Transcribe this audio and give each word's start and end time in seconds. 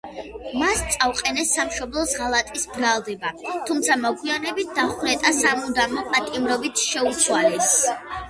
მას 0.59 0.79
წაუყენეს 0.93 1.51
სამშობლოს 1.57 2.13
ღალატის 2.21 2.63
ბრალდება, 2.77 3.33
თუმცა 3.69 3.97
მოგვიანებით 4.05 4.73
დახვრეტა 4.79 5.33
სამუდამო 5.43 6.05
პატიმრობით 6.15 6.85
შეუცვალეს. 6.87 7.71